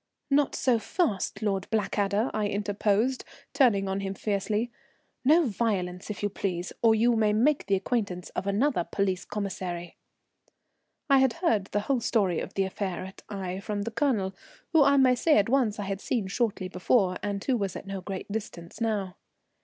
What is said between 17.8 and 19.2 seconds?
no great distance now.